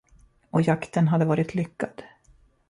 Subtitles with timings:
[0.49, 2.03] Och jakten hade varit lyckad.